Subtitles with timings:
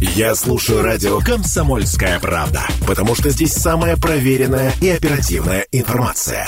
[0.00, 6.46] Я слушаю радио «Комсомольская правда», потому что здесь самая проверенная и оперативная информация.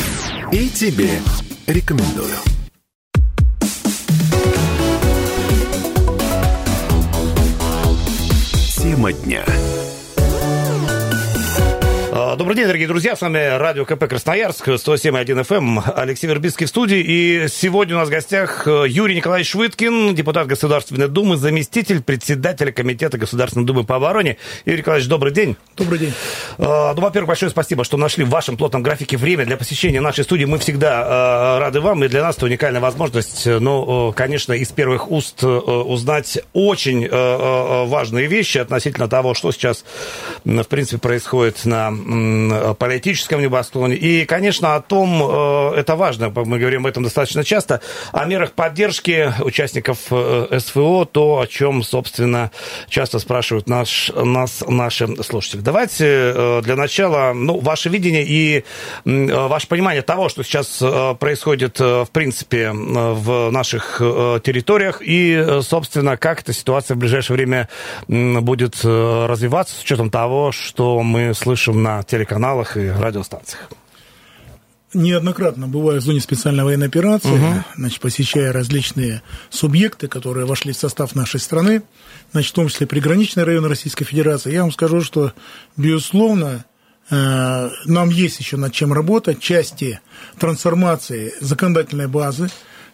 [0.53, 1.19] И тебе
[1.67, 2.35] рекомендую.
[8.77, 9.45] Тема дня.
[12.37, 13.17] Добрый день, дорогие друзья.
[13.17, 15.57] С вами радио КП Красноярск, 107.1 FM.
[15.57, 15.83] Эм.
[15.95, 16.99] Алексей Вербицкий в студии.
[16.99, 22.73] И сегодня у нас в гостях э, Юрий Николаевич Швыткин, депутат Государственной Думы, заместитель председателя
[22.73, 24.37] Комитета Государственной Думы по обороне.
[24.67, 25.57] Юрий Николаевич, добрый день.
[25.77, 26.13] Добрый день.
[26.59, 30.25] А, ну, во-первых, большое спасибо, что нашли в вашем плотном графике время для посещения нашей
[30.25, 30.45] студии.
[30.45, 34.69] Мы всегда э, рады вам, и для нас это уникальная возможность, э, ну, конечно, из
[34.73, 39.85] первых уст узнать очень важные вещи относительно того, что сейчас,
[40.45, 41.91] в принципе, происходит на
[42.79, 43.97] политическом небосклоне.
[43.97, 47.81] И, конечно, о том, э, это важно, мы говорим об этом достаточно часто,
[48.13, 52.51] о мерах поддержки участников э, СВО, то, о чем, собственно,
[52.89, 55.61] часто спрашивают наш, нас наши слушатели.
[55.61, 58.65] Давайте э, для начала, ну, ваше видение и
[59.05, 60.83] ваше понимание того, что сейчас
[61.19, 67.69] происходит, в принципе, в наших территориях, и, собственно, как эта ситуация в ближайшее время
[68.07, 73.69] будет развиваться с учетом того, что мы слышим на телеканалах и радиостанциях?
[74.95, 77.63] Неоднократно бываю в зоне специальной военной операции, угу.
[77.77, 79.21] значит, посещая различные
[79.51, 81.83] субъекты, которые вошли в состав нашей страны,
[82.33, 84.51] значит, в том числе приграничные районы Российской Федерации.
[84.51, 85.35] Я вам скажу, что,
[85.77, 86.65] безусловно,
[87.11, 90.01] э, нам есть еще над чем работать, части
[90.39, 92.49] трансформации законодательной базы,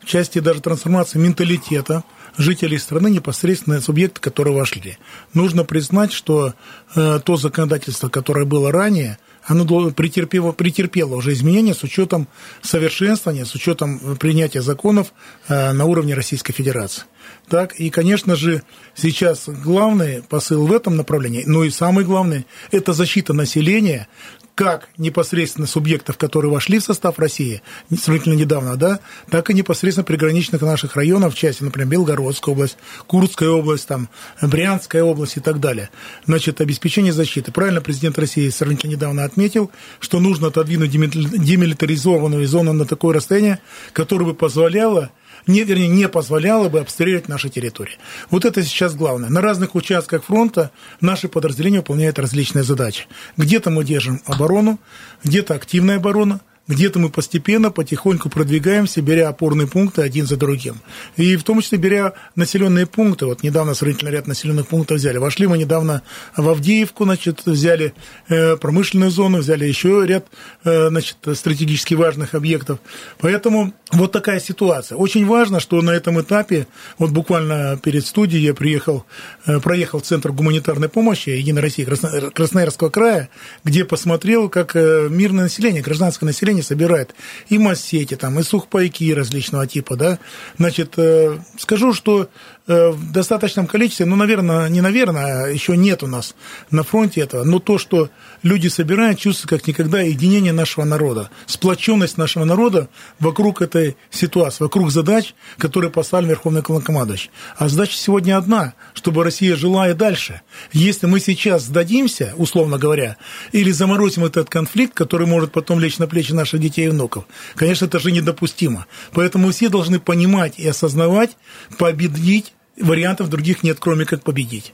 [0.05, 2.05] части даже трансформации менталитета
[2.37, 4.99] жителей страны, непосредственно субъекты, которые вошли.
[5.35, 6.55] Нужно признать, что
[6.95, 12.29] э, то законодательство, которое было ранее, оно претерпело, претерпело уже изменения с учетом
[12.63, 15.13] совершенствования, с учетом принятия законов
[15.49, 17.05] э, на уровне Российской Федерации.
[17.49, 18.63] Так, и, конечно же,
[18.95, 24.09] сейчас главный посыл в этом направлении, но и самый главный, это защита населения,
[24.55, 27.63] как непосредственно субъектов, которые вошли в состав России
[27.97, 29.01] сравнительно недавно, да,
[29.31, 32.77] так и непосредственно приграничных наших районов, в части, например, Белгородская область,
[33.07, 34.09] Курская область, там,
[34.41, 35.91] Брянская область и так далее.
[36.27, 37.53] Значит, обеспечение защиты.
[37.53, 39.71] Правильно президент России сравнительно недавно отметил,
[40.01, 43.59] что нужно отодвинуть демилитаризованную зону на такое расстояние,
[43.93, 45.11] которое бы позволяло
[45.47, 47.99] не, вернее, не позволяло бы обстреливать наши территории.
[48.31, 49.29] Вот это сейчас главное.
[49.29, 53.07] На разных участках фронта наши подразделения выполняют различные задачи.
[53.37, 54.79] Где-то мы держим оборону,
[55.23, 60.81] где-то активная оборона– где-то мы постепенно, потихоньку продвигаемся, беря опорные пункты один за другим.
[61.17, 63.27] И в том числе беря населенные пункты.
[63.27, 65.19] Вот недавно сравнительно ряд населенных пунктов взяли.
[65.19, 66.03] Вошли мы недавно
[66.37, 67.93] в Авдеевку, значит, взяли
[68.29, 70.27] э, промышленную зону, взяли еще ряд
[70.65, 72.79] э, значит, стратегически важных объектов.
[73.19, 74.97] Поэтому вот такая ситуация.
[74.97, 76.67] Очень важно, что на этом этапе,
[76.99, 79.05] вот буквально перед студией я приехал,
[79.47, 83.29] э, проехал в Центр гуманитарной помощи Единой России Красноярского края,
[83.65, 87.15] где посмотрел, как мирное население, гражданское население население собирает
[87.49, 90.19] и массети, там, и сухпайки различного типа, да.
[90.59, 92.29] Значит, э, скажу, что
[92.67, 96.35] в достаточном количестве, ну, наверное, не наверное, а еще нет у нас
[96.71, 98.09] на фронте этого, но то, что
[98.43, 102.89] люди собирают, чувствуют как никогда единение нашего народа, сплоченность нашего народа
[103.19, 107.31] вокруг этой ситуации, вокруг задач, которые поставил Верховный Главнокомандующий.
[107.59, 110.41] А задача сегодня одна, чтобы Россия жила и дальше.
[110.73, 113.19] Если мы сейчас сдадимся, условно говоря,
[113.53, 117.27] или заморозим этот конфликт, который может потом лечь на плечи наших детей и внуков,
[117.57, 118.87] конечно, это же недопустимо.
[119.13, 121.37] Поэтому все должны понимать и осознавать,
[121.77, 124.73] победить вариантов других нет, кроме как победить.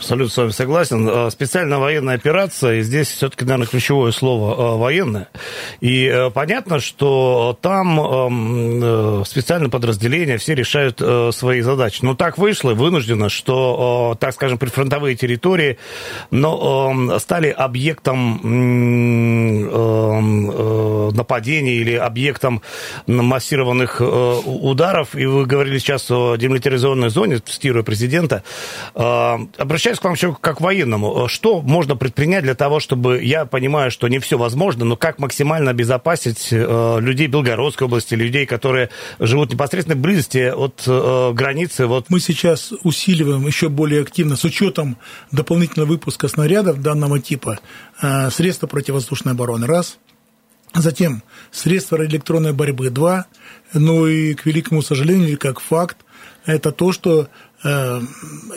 [0.00, 1.06] Абсолютно с вами согласен.
[1.06, 5.28] Э, специальная военная операция, и здесь все-таки, наверное, ключевое слово э, военное.
[5.82, 11.02] И э, понятно, что там эм, специальные подразделения все решают
[11.34, 11.98] свои задачи.
[12.00, 15.78] Но так вышло, вынуждено, что, так скажем, прифронтовые территории
[16.30, 18.40] но, стали объектом
[21.14, 22.62] нападений или объектом
[23.06, 25.14] массированных ударов.
[25.14, 28.42] И вы говорили сейчас о демилитаризованной зоне, цитируя президента.
[28.94, 31.28] Обращаюсь обращаюсь к вам еще как военному.
[31.28, 35.70] Что можно предпринять для того, чтобы, я понимаю, что не все возможно, но как максимально
[35.70, 41.86] обезопасить э, людей Белгородской области, людей, которые живут непосредственно близости от э, границы?
[41.86, 42.06] Вот.
[42.08, 44.96] Мы сейчас усиливаем еще более активно, с учетом
[45.32, 47.58] дополнительного выпуска снарядов данного типа,
[48.00, 49.98] э, средства противовоздушной обороны, раз,
[50.74, 53.26] затем средства электронной борьбы, два,
[53.74, 55.96] ну и, к великому сожалению, как факт,
[56.46, 57.49] это то, что Э,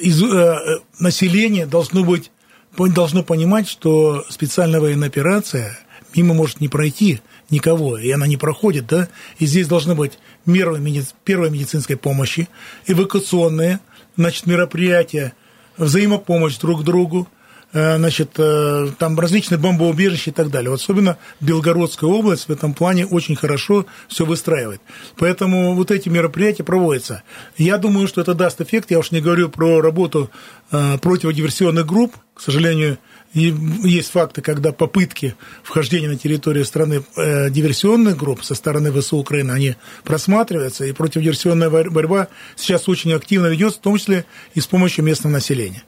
[0.01, 2.31] из, э, население должно быть
[2.75, 5.77] должно понимать, что специальная военная операция
[6.15, 7.21] мимо может не пройти
[7.51, 10.17] никого, и она не проходит, да, и здесь должны быть
[10.47, 11.03] меры меди...
[11.23, 12.49] первой медицинской помощи,
[12.87, 13.79] эвакуационные,
[14.17, 15.33] значит, мероприятия
[15.77, 17.42] взаимопомощь друг другу, Э,
[17.73, 20.69] значит, э, там различные бомбоубежища и так далее.
[20.69, 24.79] Вот особенно Белгородская область в этом плане очень хорошо все выстраивает.
[25.17, 27.23] Поэтому вот эти мероприятия проводятся.
[27.57, 28.91] Я думаю, что это даст эффект.
[28.91, 30.29] Я уж не говорю про работу
[30.71, 32.15] э, противодиверсионных групп.
[32.35, 32.99] К сожалению,
[33.33, 39.75] есть факты, когда попытки вхождения на территорию страны диверсионных групп со стороны ВСУ Украины, они
[40.03, 44.25] просматриваются, и противодиверсионная борьба сейчас очень активно ведется, в том числе
[44.55, 45.83] и с помощью местного населения.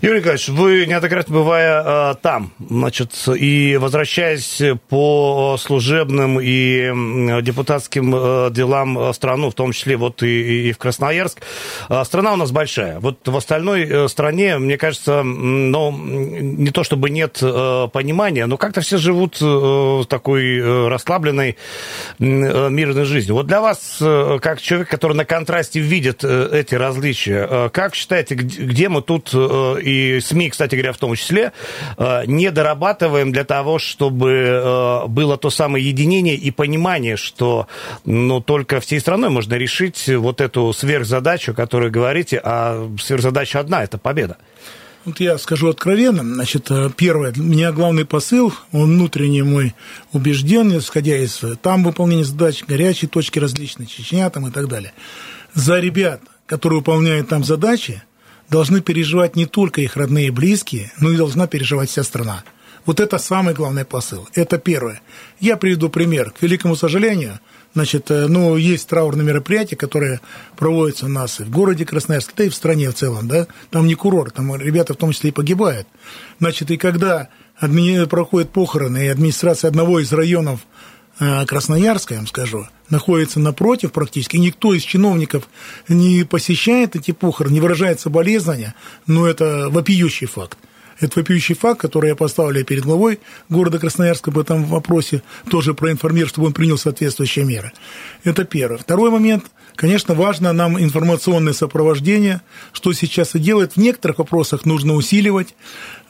[0.00, 1.82] Юрий Николаевич, вы неоднократно бывая
[2.12, 9.72] э, там, значит, и возвращаясь по служебным и депутатским э, делам э, страну, в том
[9.72, 11.40] числе вот и, и в Красноярск,
[11.88, 13.00] э, страна у нас большая.
[13.00, 18.56] Вот в остальной э, стране, мне кажется, ну, не то чтобы нет э, понимания, но
[18.56, 21.56] как-то все живут э, такой э, расслабленной
[22.18, 23.34] э, мирной жизнью.
[23.34, 27.96] Вот для вас, э, как человек, который на контрасте видит э, эти различия, э, как
[27.96, 31.52] считаете, где, где мы тут э, и СМИ, кстати говоря, в том числе,
[31.96, 37.66] э, не дорабатываем для того, чтобы э, было то самое единение и понимание, что
[38.04, 43.82] ну, только всей страной можно решить вот эту сверхзадачу, о которой говорите, а сверхзадача одна–
[43.84, 44.36] это победа.
[45.04, 49.74] Вот я скажу откровенно, значит, первое, для меня главный посыл, он внутренний мой
[50.12, 54.92] убежден, исходя из там выполнения задач, горячие точки различные, Чечня там и так далее.
[55.54, 58.02] За ребят, которые выполняют там задачи,
[58.50, 62.44] должны переживать не только их родные и близкие, но и должна переживать вся страна.
[62.86, 64.26] Вот это самый главный посыл.
[64.34, 65.02] Это первое.
[65.40, 66.30] Я приведу пример.
[66.30, 67.38] К великому сожалению,
[67.74, 70.20] значит, э, ну, есть траурные мероприятия, которые
[70.56, 73.46] проводятся у нас и в городе Красноярске, да и в стране в целом, да.
[73.70, 75.86] Там не курорт, там ребята в том числе и погибают.
[76.40, 77.28] Значит, и когда
[78.08, 80.60] проходят похороны, и администрация одного из районов
[81.18, 84.36] Красноярска, я вам скажу, находится напротив практически.
[84.36, 85.48] Никто из чиновников
[85.88, 88.74] не посещает эти похороны, не выражает соболезнования,
[89.06, 90.58] но это вопиющий факт.
[91.00, 96.30] Это вопиющий факт, который я поставлю перед главой города Красноярска в этом вопросе, тоже проинформировать,
[96.30, 97.72] чтобы он принял соответствующие меры.
[98.24, 98.78] Это первое.
[98.78, 99.44] Второй момент.
[99.76, 102.40] Конечно, важно нам информационное сопровождение,
[102.72, 103.74] что сейчас и делает.
[103.74, 105.54] В некоторых вопросах нужно усиливать.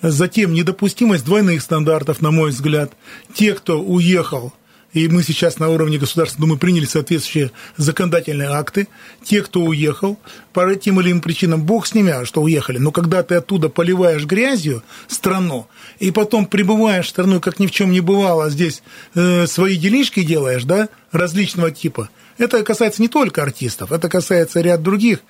[0.01, 2.93] Затем недопустимость двойных стандартов, на мой взгляд.
[3.35, 4.55] Те, кто уехал
[4.93, 8.89] и мы сейчас на уровне Государственной Думы приняли соответствующие законодательные акты.
[9.23, 10.19] Те, кто уехал,
[10.53, 13.69] по тем или иным причинам, бог с ними, а что уехали, но когда ты оттуда
[13.69, 15.67] поливаешь грязью страну,
[15.99, 18.83] и потом прибываешь в страну, как ни в чем не бывало, а здесь
[19.15, 22.09] э, свои делишки делаешь, да, различного типа,
[22.39, 25.21] это касается не только артистов, это касается ряд других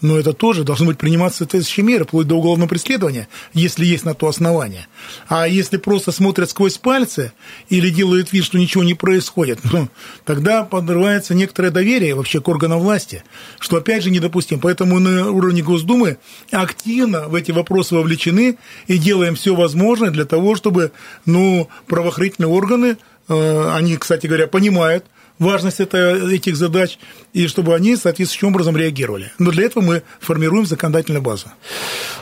[0.00, 4.14] но это тоже должны быть приниматься соответствующие меры, вплоть до уголовного преследования, если есть на
[4.14, 4.86] то основание.
[5.28, 7.32] А если просто смотрят сквозь пальцы
[7.68, 9.88] или делают вид, что ничего не происходит, ну,
[10.24, 13.24] тогда подрывается некоторое доверие вообще к органам власти,
[13.58, 14.60] что опять же недопустимо.
[14.60, 16.18] Поэтому на уровне Госдумы
[16.50, 20.92] активно в эти вопросы вовлечены и делаем все возможное для того, чтобы
[21.26, 22.96] ну, правоохранительные органы,
[23.28, 25.04] э, они, кстати говоря, понимают,
[25.38, 26.98] важность это, этих задач,
[27.32, 29.30] и чтобы они соответствующим образом реагировали.
[29.38, 31.46] Но для этого мы формируем законодательную базу.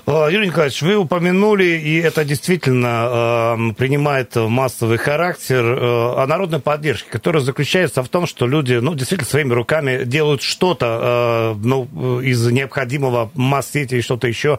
[0.07, 6.61] А, Юрий Николаевич, вы упомянули, и это действительно э, принимает массовый характер, э, о народной
[6.61, 12.47] поддержке, которая заключается в том, что люди ну, действительно своими руками делают что-то ну, из
[12.47, 14.59] необходимого масс-сети и что-то еще.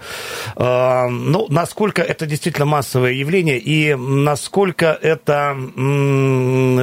[0.56, 5.56] Ну, насколько это действительно массовое явление, и насколько это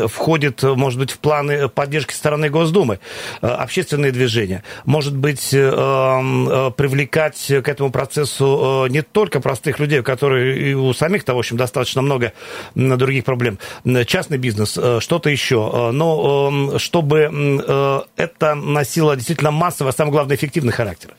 [0.08, 2.98] входит, может быть, в планы поддержки стороны Госдумы,
[3.42, 10.02] э, общественные движения, может быть, э, э, привлекать к этому процессу не только простых людей,
[10.02, 12.32] которые и у самих-то, в общем, достаточно много
[12.74, 13.58] других проблем,
[14.06, 21.10] частный бизнес, что-то еще, но чтобы это носило действительно массовый, а самое главное, эффективный характер.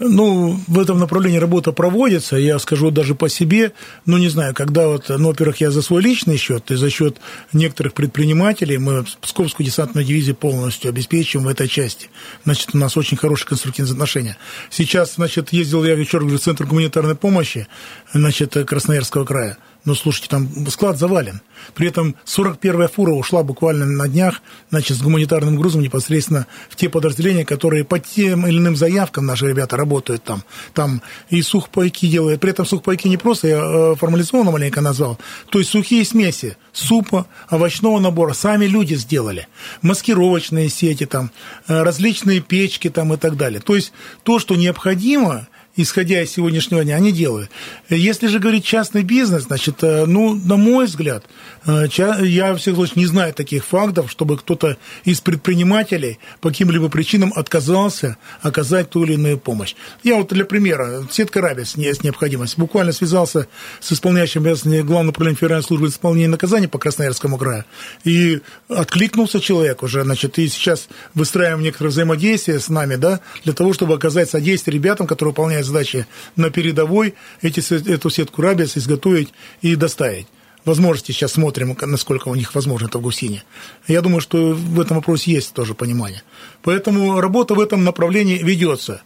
[0.00, 3.72] Ну, в этом направлении работа проводится, я скажу даже по себе,
[4.06, 7.16] ну, не знаю, когда вот, ну, во-первых, я за свой личный счет и за счет
[7.52, 12.10] некоторых предпринимателей, мы Псковскую десантную дивизию полностью обеспечиваем в этой части.
[12.44, 14.36] Значит, у нас очень хорошие конструктивные отношения.
[14.70, 17.66] Сейчас, значит, ездил я вечер в Центр гуманитарной помощи,
[18.12, 19.58] значит, Красноярского края.
[19.84, 21.40] Ну, слушайте, там склад завален.
[21.74, 26.88] При этом 41-я фура ушла буквально на днях, значит, с гуманитарным грузом непосредственно в те
[26.88, 30.42] подразделения, которые по тем или иным заявкам наши ребята работают там.
[30.74, 32.40] Там и сухпайки делают.
[32.40, 35.18] При этом сухпайки не просто, я э, формализованно маленько назвал.
[35.48, 39.48] То есть сухие смеси супа, овощного набора сами люди сделали.
[39.82, 41.30] Маскировочные сети там,
[41.66, 43.60] э, различные печки там и так далее.
[43.60, 43.92] То есть
[44.22, 47.50] то, что необходимо, исходя из сегодняшнего дня, они делают.
[47.88, 51.24] Если же говорить частный бизнес, значит, ну, на мой взгляд,
[51.66, 58.18] я, всех случаях, не знаю таких фактов, чтобы кто-то из предпринимателей по каким-либо причинам отказался
[58.42, 59.74] оказать ту или иную помощь.
[60.02, 62.58] Я вот для примера, сетка Рабис есть необходимость.
[62.58, 63.46] Буквально связался
[63.80, 67.64] с исполняющим обязанности Главного управления федеральной службы исполнения наказаний по Красноярскому краю
[68.04, 73.72] и откликнулся человек уже, значит, и сейчас выстраиваем некоторые взаимодействия с нами, да, для того,
[73.72, 76.06] чтобы оказать содействие ребятам, которые выполняют задачи
[76.36, 77.60] на передовой, эти,
[77.90, 79.32] эту сетку Рабис изготовить
[79.62, 80.26] и доставить
[80.68, 83.42] возможности сейчас смотрим, насколько у них возможно это в Гусине.
[83.88, 86.22] Я думаю, что в этом вопросе есть тоже понимание.
[86.62, 89.02] Поэтому работа в этом направлении ведется.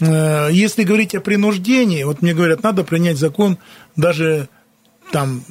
[0.00, 3.58] Э, если говорить о принуждении, вот мне говорят, надо принять закон
[3.94, 4.48] даже
[5.12, 5.44] там,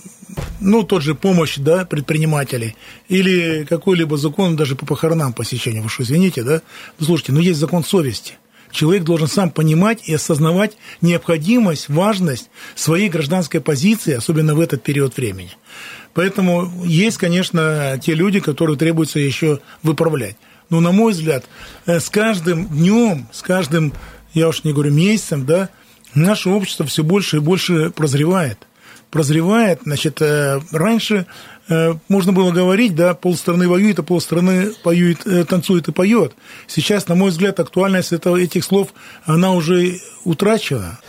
[0.60, 2.76] ну, тот же помощь, да, предпринимателей,
[3.08, 6.62] или какой-либо закон даже по похоронам посещения, вы что, извините, да?
[7.00, 8.34] Слушайте, но есть закон совести–
[8.76, 15.18] человек должен сам понимать и осознавать необходимость, важность своей гражданской позиции, особенно в этот период
[15.18, 15.52] времени.
[16.14, 20.38] Поэтому есть, конечно, те люди, которые требуется еще выправлять.
[20.70, 21.46] Но, на мой взгляд,
[21.86, 23.94] э, с каждым днем, с каждым,
[24.34, 25.70] я уж не говорю, месяцем, да,
[26.14, 28.58] наше общество все больше и больше прозревает.
[29.12, 31.26] Прозревает, значит, э, раньше
[32.10, 36.34] можно было говорить, да, полстраны воюет, а полстраны поюет, э, танцует и поет.
[36.68, 38.90] Сейчас, на мой взгляд, актуальность этого, этих слов,
[39.26, 41.00] она уже утрачена.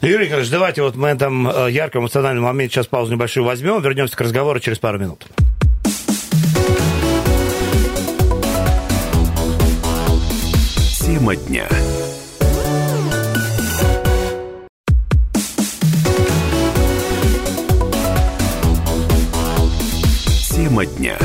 [0.00, 3.82] Юрий Николаевич, давайте вот мы на этом э, ярком эмоциональном моменте сейчас паузу небольшую возьмем,
[3.82, 5.26] вернемся к разговору через пару минут.
[11.04, 11.68] Тема дня.
[20.70, 21.18] Тема дня.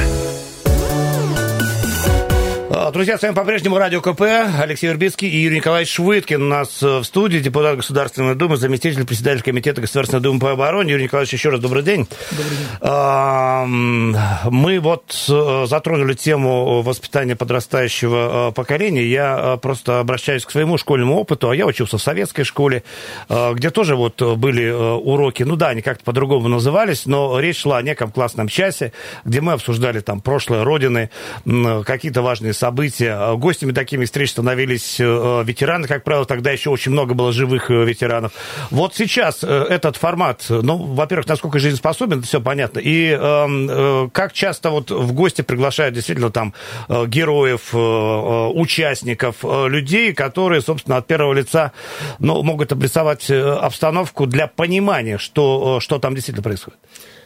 [2.78, 4.22] А, друзья, с вами по-прежнему Радио КП.
[4.60, 9.06] Алексей Вербицкий и Юрий Николаевич Швыткин у нас э, в студии, депутат Государственной Думы, заместитель
[9.06, 10.92] председателя Комитета Государственной Думы по обороне.
[10.92, 12.06] Юрий Николаевич, еще раз добрый день.
[12.32, 12.68] Добрый день.
[12.82, 19.06] А, мы вот э, затронули тему воспитания подрастающего э, поколения.
[19.06, 21.52] Я просто обращаюсь к своему школьному опыту.
[21.52, 22.84] А я учился в советской школе,
[23.30, 25.44] где тоже вот были уроки.
[25.44, 28.92] Ну да, они как-то по-другому назывались, но речь шла о неком классном часе,
[29.24, 31.10] где мы обсуждали там прошлое Родины,
[31.46, 33.16] какие-то важные события события.
[33.20, 37.70] Э, гостями такими встреч становились э, ветераны, как правило, тогда еще очень много было живых
[37.70, 38.32] э, ветеранов.
[38.72, 42.80] Вот сейчас этот формат, ну, во-первых, насколько жизнеспособен, все понятно.
[42.80, 46.54] И э, как часто вот в гости приглашают действительно там
[46.90, 51.72] героев, участников, людей, которые, собственно, от первого лица
[52.20, 56.80] ну, могут обрисовать обстановку для понимания, что, что там действительно происходит.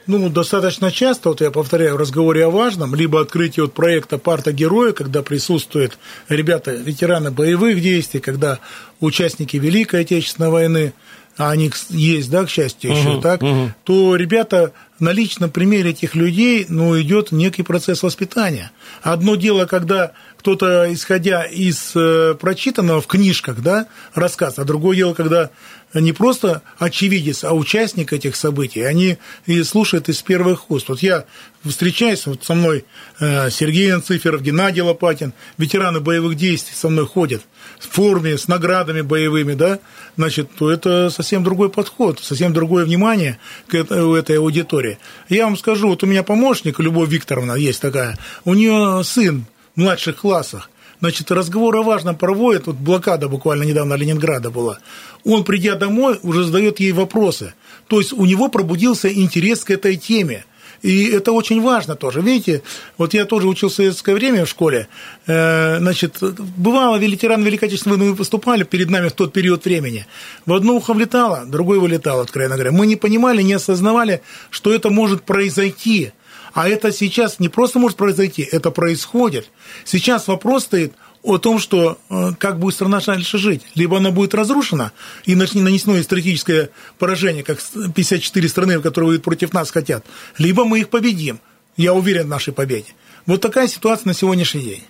[0.09, 4.51] Ну, достаточно часто, вот я повторяю, в разговоре о важном, либо открытие вот проекта «Парта
[4.51, 5.99] героя», когда присутствуют
[6.29, 8.57] ребята, ветераны боевых действий, когда
[8.99, 10.93] участники Великой Отечественной войны,
[11.37, 13.71] а они есть, да, к счастью, еще угу, так, угу.
[13.83, 18.71] то ребята на личном примере этих людей, ну, идет некий процесс воспитания.
[19.03, 23.85] Одно дело, когда кто-то, исходя из э, прочитанного в книжках, да,
[24.15, 25.51] рассказ, а другое дело, когда
[25.93, 30.89] не просто очевидец, а участник этих событий, они и слушают из первых уст.
[30.89, 31.25] Вот я
[31.65, 32.85] встречаюсь, вот со мной
[33.19, 37.41] э, Сергей Анциферов, Геннадий Лопатин, ветераны боевых действий со мной ходят
[37.79, 39.79] в форме, с наградами боевыми, да,
[40.15, 44.99] значит, то это совсем другой подход, совсем другое внимание к этой, аудитории.
[45.27, 49.79] Я вам скажу, вот у меня помощник, Любовь Викторовна есть такая, у нее сын в
[49.79, 50.69] младших классах,
[50.99, 54.79] значит, разговор о важном проводит, вот блокада буквально недавно Ленинграда была,
[55.23, 57.53] он, придя домой, уже задает ей вопросы.
[57.87, 60.45] То есть у него пробудился интерес к этой теме.
[60.81, 62.21] И это очень важно тоже.
[62.21, 62.61] Видите,
[62.97, 64.87] вот я тоже учился в советское время в школе.
[65.27, 70.05] Э, значит, бывало, ветераны Великой Отечественной войны выступали перед нами в тот период времени.
[70.45, 72.71] В одно ухо влетало, другое вылетало, откровенно говоря.
[72.71, 76.13] Мы не понимали, не осознавали, что это может произойти.
[76.53, 79.49] А это сейчас не просто может произойти, это происходит.
[79.85, 83.61] Сейчас вопрос стоит о том, что э, как будет страна дальше жить.
[83.75, 84.91] Либо она будет разрушена
[85.25, 87.59] и нанесено стратегическое поражение, как
[87.93, 90.05] 54 страны, которые против нас хотят,
[90.37, 91.39] либо мы их победим.
[91.75, 92.93] Я уверен в нашей победе.
[93.25, 94.83] Вот такая ситуация на сегодняшний день.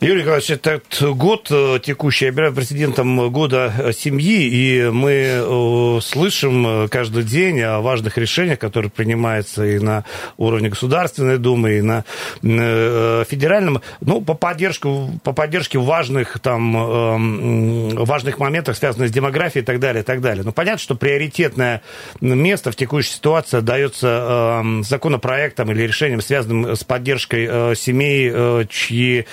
[0.00, 6.88] Юрий Николаевич, этот год э, текущий объявляют президентом года э, семьи, и мы э, слышим
[6.90, 10.04] каждый день о важных решениях, которые принимаются и на
[10.36, 12.04] уровне Государственной Думы, и на
[12.42, 19.66] федеральном, ну, по, поддержку, по поддержке важных, там, эм, важных моментах, связанных с демографией и
[19.66, 20.44] так далее, и так далее.
[20.44, 21.82] Но понятно, что приоритетное
[22.20, 29.26] место в текущей ситуации дается эм, законопроектам или решениям, связанным с поддержкой семей, чьи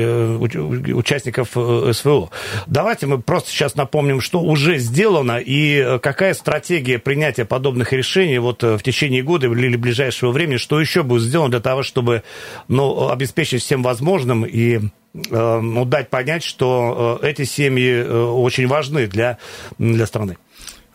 [0.00, 2.30] участников СВО.
[2.66, 8.62] Давайте мы просто сейчас напомним, что уже сделано и какая стратегия принятия подобных решений вот
[8.62, 12.22] в течение года или ближайшего времени, что еще будет сделано для того, чтобы
[12.68, 14.80] ну, обеспечить всем возможным и
[15.12, 19.38] ну, дать понять, что эти семьи очень важны для,
[19.78, 20.36] для страны.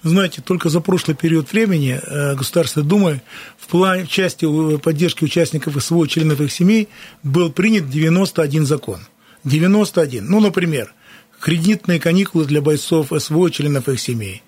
[0.06, 3.22] Знаете, только за прошлый период времени э, Государственной Думой
[3.58, 4.46] в, плане, в части
[4.78, 6.90] поддержки участников СВО, членов их семей,
[7.24, 9.00] был принят 91 закон.
[9.46, 10.24] 91.
[10.24, 10.94] Ну, например,
[11.40, 14.44] кредитные каникулы для бойцов СВО, членов их семей,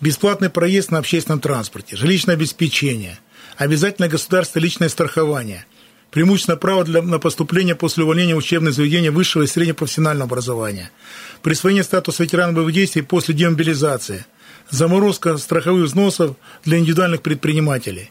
[0.00, 3.18] бесплатный проезд на общественном транспорте, жилищное обеспечение,
[3.58, 5.66] обязательное государственное личное страхование,
[6.10, 10.90] преимущественно право для, на поступление после увольнения в учебное заведение высшего и среднего профессионального образования,
[11.42, 14.24] присвоение статуса ветерана боевых действий после демобилизации–
[14.72, 18.10] заморозка страховых взносов для индивидуальных предпринимателей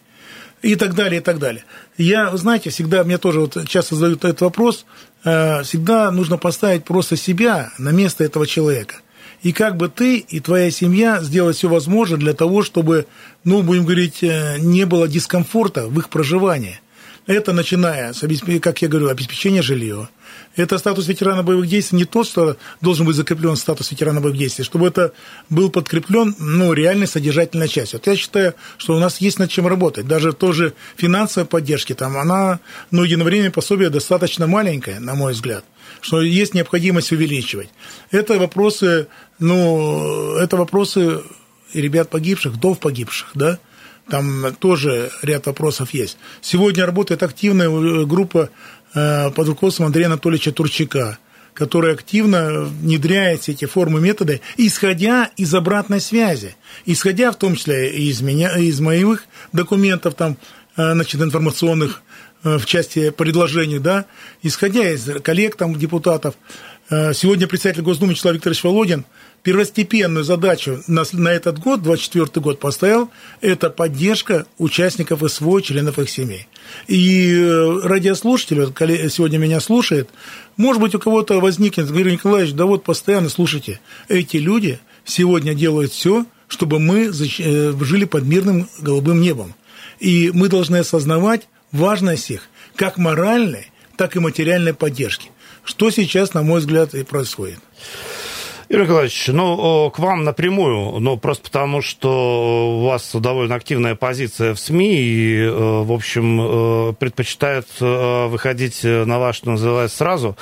[0.61, 1.65] и так далее, и так далее.
[1.97, 4.85] Я, знаете, всегда, мне тоже вот часто задают этот вопрос,
[5.23, 8.97] э, всегда нужно поставить просто себя на место этого человека.
[9.41, 13.07] И как бы ты и твоя семья сделать все возможное для того, чтобы,
[13.43, 16.79] ну, будем говорить, э, не было дискомфорта в их проживании.
[17.27, 18.25] Это начиная, с,
[18.61, 20.09] как я говорю, обеспечения жилья,
[20.55, 24.65] это статус ветерана боевых действий не то, что должен быть закреплен статус ветерана боевых действий,
[24.65, 25.13] чтобы это
[25.49, 27.99] был подкреплен ну, реальной содержательной частью.
[27.99, 30.07] Вот я считаю, что у нас есть над чем работать.
[30.07, 32.59] Даже тоже финансовая поддержка, там она,
[32.89, 35.63] ну, единовременное пособие достаточно маленькое, на мой взгляд
[35.99, 37.69] что есть необходимость увеличивать.
[38.09, 39.07] Это вопросы,
[39.39, 41.21] ну, это вопросы
[41.73, 43.59] ребят погибших, вдов погибших, да,
[44.11, 46.17] там тоже ряд вопросов есть.
[46.41, 48.49] Сегодня работает активная группа
[48.93, 51.17] Э, под руководством Андрея Анатольевича Турчака,
[51.53, 58.21] который активно внедряет эти формы, методы, исходя из обратной связи, исходя в том числе из,
[58.21, 60.37] меня, из моих документов, там,
[60.75, 62.03] э, значит, информационных
[62.43, 64.05] э, в части предложений, да,
[64.43, 66.35] исходя из коллег, там, депутатов.
[66.89, 69.05] Сегодня председатель Госдумы Вячеслав Викторович Володин–
[69.43, 73.09] первостепенную задачу на, на этот год, 24 год поставил,
[73.41, 76.47] это поддержка участников СВО, членов их семей.
[76.87, 78.71] И э, радиослушатель,
[79.09, 80.09] сегодня меня слушает,
[80.57, 83.79] может быть, у кого-то возникнет, говорю, Николаевич, да вот постоянно слушайте,
[84.09, 89.55] эти люди сегодня делают все, чтобы мы э, жили под мирным голубым небом.
[89.99, 92.43] И мы должны осознавать важность их,
[92.75, 95.31] как моральной, так и материальной поддержки.
[95.63, 97.59] Что сейчас, на мой взгляд, и происходит.
[98.71, 104.53] Юрий Николаевич, ну, к вам напрямую, ну, просто потому, что у вас довольно активная позиция
[104.53, 110.37] в СМИ, и, э, в общем, э, предпочитают э, выходить на ваш, что называется, сразу.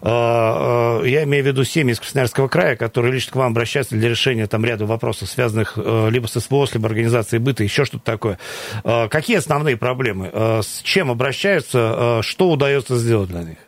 [0.00, 4.46] Я имею в виду семьи из Красноярского края, которые лично к вам обращаются для решения
[4.46, 8.38] там ряда вопросов, связанных либо с СВО, либо организацией быта, еще что-то такое.
[8.84, 10.30] Какие основные проблемы?
[10.32, 12.20] С чем обращаются?
[12.22, 13.58] Что удается сделать для них?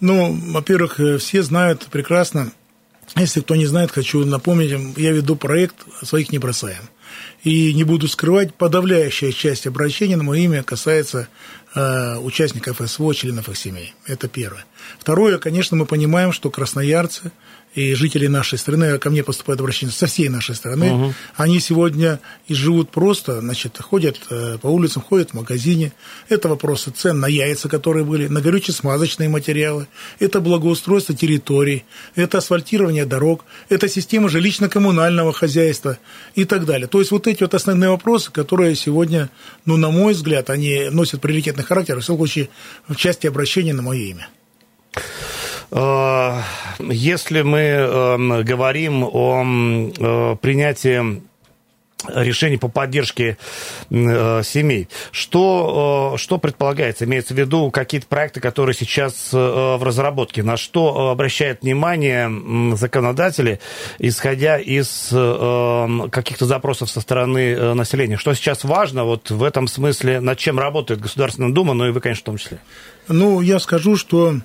[0.00, 2.52] Ну, во-первых, все знают прекрасно,
[3.14, 6.88] если кто не знает, хочу напомнить, я веду проект «Своих не бросаем».
[7.44, 11.28] И не буду скрывать, подавляющая часть обращений на мое имя касается
[11.74, 13.94] э, участников СВО, членов их семей.
[14.06, 14.64] Это первое.
[14.98, 17.30] Второе, конечно, мы понимаем, что красноярцы–
[17.76, 21.14] и жители нашей страны, а ко мне поступают обращения со всей нашей страны, угу.
[21.36, 25.92] они сегодня и живут просто, значит, ходят э, по улицам, ходят в магазине.
[26.30, 29.86] Это вопросы цен на яйца, которые были, на горюче-смазочные материалы,
[30.18, 31.84] это благоустройство территорий,
[32.14, 35.98] это асфальтирование дорог, это система жилищно-коммунального хозяйства
[36.34, 36.88] и так далее.
[36.88, 39.28] То есть вот эти вот основные вопросы, которые сегодня,
[39.66, 42.48] ну, на мой взгляд, они носят приоритетный характер, в всяком случае,
[42.88, 44.28] в части обращения на мое имя.
[45.70, 46.40] Э,
[46.78, 51.22] если мы эм, говорим о э, принятии
[52.14, 53.38] решений по поддержке
[53.90, 54.88] э, семей.
[55.10, 57.04] Что, э, что предполагается?
[57.04, 60.42] Имеется в виду какие-то проекты, которые сейчас э, в разработке.
[60.42, 63.60] На что обращают внимание законодатели,
[63.98, 68.16] исходя из э, каких-то запросов со стороны э, населения?
[68.16, 72.00] Что сейчас важно вот в этом смысле, над чем работает Государственная Дума, ну и вы,
[72.00, 72.58] конечно, в том числе?
[73.08, 74.36] Ну, я скажу, что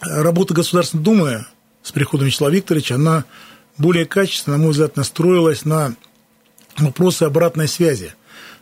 [0.00, 1.46] работа Государственной Думы
[1.82, 3.24] с приходом Вячеслава Викторовича, она
[3.78, 5.94] более качественно, на мой взгляд, настроилась на
[6.78, 8.14] вопросы обратной связи.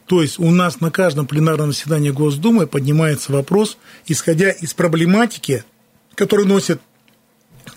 [0.06, 5.64] То есть у нас на каждом пленарном заседании Госдумы поднимается вопрос, исходя из проблематики,
[6.14, 6.80] которая носит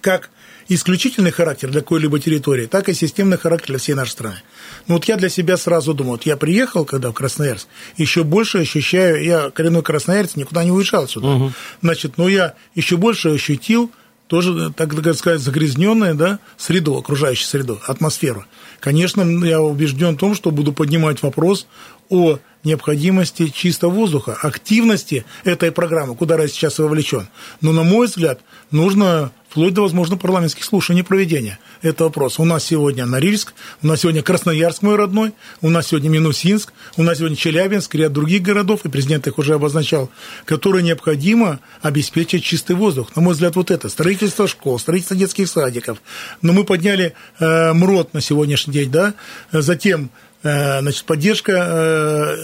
[0.02, 0.30] как
[0.68, 4.42] исключительный характер для какой-либо территории, так и системный характер для всей нашей страны.
[4.88, 8.60] Ну вот я для себя сразу думаю, вот я приехал, когда в Красноярск, еще больше
[8.60, 11.52] ощущаю, я коренной красноярец, никуда не уезжал сюда, угу.
[11.82, 13.92] значит, но я еще больше ощутил
[14.28, 18.46] тоже, так сказать, загрязненная да, среду, окружающую среду, атмосферу.
[18.80, 21.68] Конечно, я убежден в том, что буду поднимать вопрос
[22.10, 27.28] о необходимости чистого воздуха, активности этой программы, куда я сейчас вовлечен.
[27.62, 31.60] Но, на мой взгляд, нужно вплоть до, возможно, парламентских слушаний проведения.
[31.82, 32.40] Это вопрос.
[32.40, 37.04] У нас сегодня Норильск, у нас сегодня Красноярск мой родной, у нас сегодня Минусинск, у
[37.04, 40.10] нас сегодня Челябинск, ряд других городов, и президент их уже обозначал,
[40.44, 43.16] которые необходимо обеспечить чистый воздух.
[43.16, 43.88] На мой взгляд, вот это.
[43.88, 46.02] Строительство школ, строительство детских садиков.
[46.42, 49.14] Но мы подняли э, МРОД на сегодняшний день, да,
[49.54, 50.10] затем
[50.44, 52.36] э, значит, поддержка э,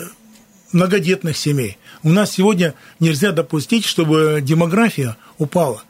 [0.71, 1.77] многодетных семей.
[2.03, 5.83] У нас сегодня нельзя допустить, чтобы демография упала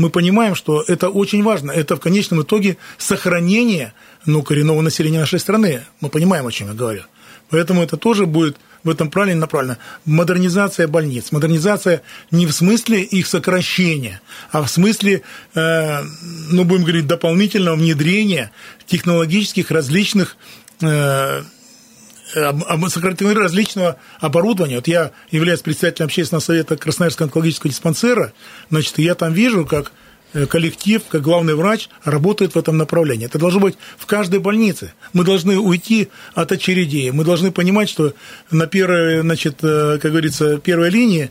[0.00, 1.70] мы понимаем, что это очень важно.
[1.70, 3.92] Это в конечном итоге сохранение
[4.24, 5.82] ну, коренного населения нашей страны.
[6.00, 7.02] Мы понимаем, о чем я говорю.
[7.50, 9.76] Поэтому это тоже будет в этом правильно направлено.
[10.06, 11.32] Модернизация больниц.
[11.32, 15.22] Модернизация не в смысле их сокращения, а в смысле,
[15.54, 16.02] э,
[16.50, 18.52] ну, будем говорить, дополнительного внедрения
[18.86, 20.36] технологических различных
[20.80, 21.42] э,
[22.88, 24.76] сократили различного оборудования.
[24.76, 28.32] Вот я являюсь председателем общественного совета Красноярского онкологического диспансера,
[28.70, 29.92] значит, я там вижу, как
[30.32, 33.26] э, коллектив, как главный врач работает в этом направлении.
[33.26, 34.92] Это должно быть в каждой больнице.
[35.12, 37.10] Мы должны уйти от очередей.
[37.10, 38.14] Мы должны понимать, что
[38.50, 41.30] на первой, значит, э, как говорится, первой линии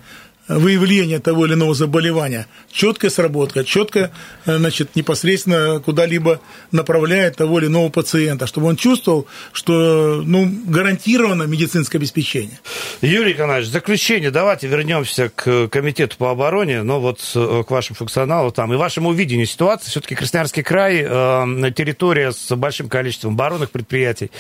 [0.50, 4.12] выявления того или иного заболевания, четкая сработка, четко,
[4.46, 11.44] э, значит, непосредственно куда-либо направляет того или иного пациента, чтобы он чувствовал, что ну, гарантировано
[11.44, 12.60] медицинское обеспечение.
[13.02, 18.52] Юрий Николаевич, заключение, давайте вернемся к комитету по обороне, но вот э, к вашему функционалу
[18.52, 19.92] там и вашему видению ситуации.
[19.92, 24.32] Все-таки Красноярский край, э, территория с большим количеством оборонных предприятий,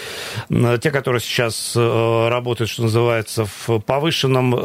[0.50, 4.56] те, которые сейчас работают, что называется, в повышенном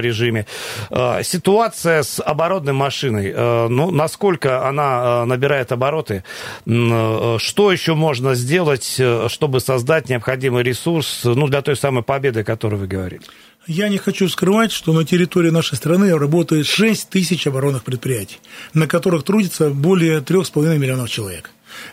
[0.00, 0.46] режиме.
[0.94, 6.22] Э, ситуация с оборотной машиной, э, ну, насколько она э, набирает обороты,
[6.64, 12.74] что еще можно сделать, чтобы создать необходимый ресурс, ну, для той самой победы, о которой
[12.74, 13.22] вы говорили?
[13.66, 18.38] Я не хочу скрывать, что на территории нашей страны работает 6 тысяч оборонных предприятий,
[18.74, 21.50] на которых трудится более 3,5 миллионов человек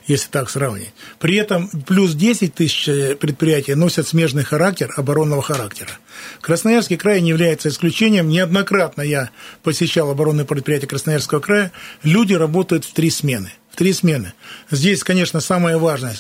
[0.07, 0.93] если так сравнить.
[1.19, 2.85] При этом плюс 10 тысяч
[3.19, 5.91] предприятий носят смежный характер, оборонного характера.
[6.41, 8.29] Красноярский край не является исключением.
[8.29, 9.29] Неоднократно я
[9.63, 11.71] посещал оборонные предприятия Красноярского края.
[12.03, 13.51] Люди работают в три смены.
[13.71, 14.33] В три смены.
[14.71, 16.15] Здесь, конечно, самое важное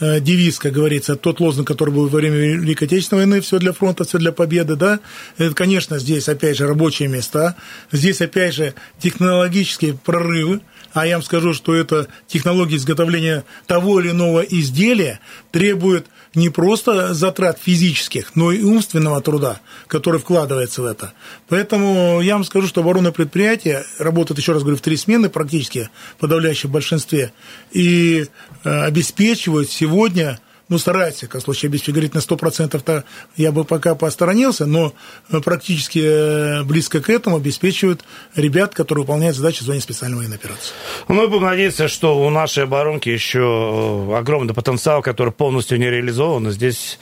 [0.00, 3.72] э, девиз, как говорится, тот лозунг, который был во время Великой Отечественной войны, все для
[3.72, 5.00] фронта, все для победы, да,
[5.38, 7.56] это, конечно, здесь, опять же, рабочие места,
[7.92, 10.60] здесь, опять же, технологические прорывы,
[10.92, 17.12] а я вам скажу, что это технология изготовления того или иного изделия требует не просто
[17.12, 21.12] затрат физических, но и умственного труда, который вкладывается в это.
[21.48, 25.90] Поэтому я вам скажу, что оборонное предприятие работает, еще раз говорю, в три смены практически,
[26.16, 27.32] в подавляющем большинстве,
[27.72, 28.26] и
[28.64, 30.38] э, обеспечивают сегодня
[30.70, 33.04] ну, старается, как случае обеспечить, говорить на 100%-то
[33.36, 34.94] я бы пока посторонился, но
[35.30, 38.04] э, практически э, близко к этому обеспечивают
[38.36, 40.72] ребят, которые выполняют задачи в зоне специальной военной операции.
[41.08, 45.90] Ну, мы будем надеяться, что у нашей оборонки еще э, огромный потенциал, который полностью не
[45.90, 46.50] реализован.
[46.52, 47.00] Здесь,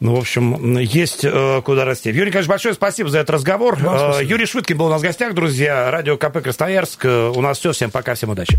[0.00, 1.24] ну, в общем, есть
[1.64, 2.10] куда расти.
[2.10, 3.78] Юрий Николаевич, большое спасибо за этот разговор.
[4.22, 5.88] Юрий Швыдкин был у нас в гостях, друзья.
[5.90, 7.04] Радио КП Красноярск.
[7.04, 7.72] У нас все.
[7.72, 8.58] Всем пока, всем удачи.